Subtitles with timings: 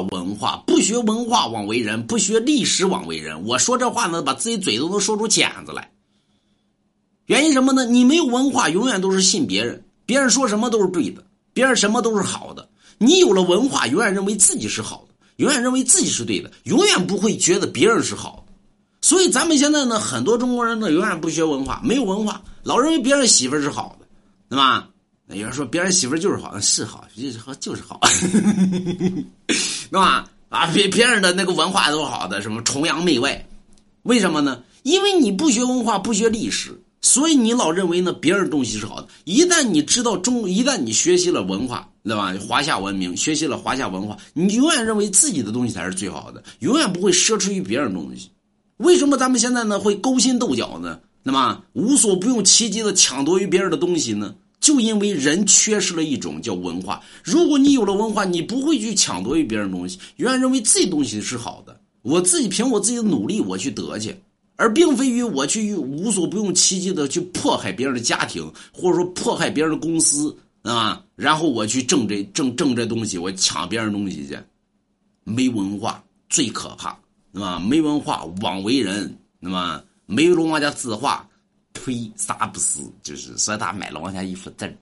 [0.00, 3.44] 文化，不学文化枉为人，不学历史枉为人。
[3.44, 5.90] 我说这话呢，把自己嘴都能说出茧子来。
[7.26, 7.84] 原因什么呢？
[7.84, 12.68] 你没有文化，永远都是信别人，别人说什么都是对的，别人什么都是好的。
[12.98, 18.52] 你有了文化，永远认为自己是好的，永远认为自己是对的，永远不会觉得别人是好的。
[19.00, 24.06] 所以咱们现在呢，很多中国人呢，永远不学文化，没有文化，老认为别人媳妇是好的，
[24.48, 24.88] 对吧？
[25.28, 27.98] 有人说别人媳妇就是好，是好，就是好， 就是好，
[29.94, 30.28] 是吧？
[30.48, 33.46] 啊，别别人的那个文化都好的，什么崇洋媚外，
[34.02, 34.60] 为什么呢？
[34.82, 39.06] 因为你不学文化，不学历史，所以你老认为呢别人东西是好的。
[39.22, 42.34] 一旦你知道中，一旦你学习了文化，对吧？
[42.40, 48.28] 华夏文明，学习了华夏文化，你永远认为自己的东西才是最好的，永远不会奢侈于别人东西。
[48.78, 50.98] 为什么咱们现在呢会勾心斗角呢？
[51.22, 54.34] 那么无所不用其极的抢夺于别人的东西呢？
[54.64, 57.02] 就因为人缺失了一种叫文化。
[57.22, 61.78] 如果你有了文化，你不会去抢夺于别人东西，永远认为自己东西是好的。
[62.00, 64.16] 我自己凭我自己的努力，我去得去，
[64.56, 74.38] 而并非于我去无所不用其极的去迫害别人的家庭，或者说迫害别人的公司啊，然后我去挣这挣挣这东西，我抢别人东西去。
[75.24, 76.98] 没文化最可怕，
[77.30, 81.28] 那么没文化枉为人，那么没有王家字画。
[81.84, 82.10] 呸！
[82.16, 82.80] 啥不是？
[83.02, 84.66] 就是说他买了王家一幅字